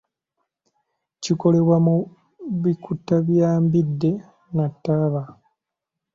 [1.21, 1.95] Kikolebwa mu
[2.63, 4.11] bikuta bya mbidde
[4.55, 5.23] na taaba.